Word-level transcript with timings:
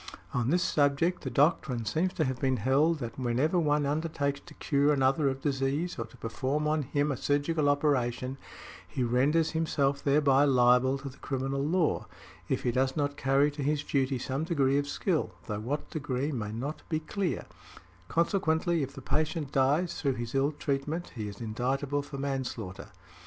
On 0.33 0.49
this 0.49 0.63
subject 0.63 1.21
the 1.21 1.29
doctrine 1.29 1.85
seems 1.85 2.11
to 2.13 2.23
have 2.25 2.41
been 2.41 2.57
held 2.57 2.97
that 2.97 3.19
whenever 3.19 3.59
one 3.59 3.85
undertakes 3.85 4.39
to 4.47 4.55
cure 4.55 4.91
another 4.91 5.29
of 5.29 5.43
disease 5.43 5.99
or 5.99 6.05
to 6.07 6.17
perform 6.17 6.67
on 6.67 6.81
him 6.81 7.11
a 7.11 7.15
surgical 7.17 7.69
operation, 7.69 8.39
he 8.87 9.03
renders 9.03 9.51
himself 9.51 10.03
thereby 10.03 10.43
liable 10.43 10.97
to 10.97 11.09
the 11.09 11.19
criminal 11.19 11.63
law, 11.63 12.07
if 12.49 12.63
he 12.63 12.71
does 12.71 12.97
not 12.97 13.15
carry 13.15 13.51
to 13.51 13.61
his 13.61 13.83
duty 13.83 14.17
some 14.17 14.43
degree 14.43 14.79
of 14.79 14.87
skill, 14.87 15.35
though 15.45 15.59
what 15.59 15.91
degree 15.91 16.31
may 16.31 16.51
not 16.51 16.81
be 16.89 16.99
clear; 16.99 17.45
consequently, 18.07 18.81
if 18.81 18.93
the 18.95 19.03
patient 19.03 19.51
dies 19.51 20.01
through 20.01 20.13
his 20.15 20.33
ill 20.33 20.51
treatment, 20.51 21.11
he 21.13 21.27
is 21.27 21.39
indictable 21.39 22.01
for 22.01 22.17
manslaughter. 22.17 22.87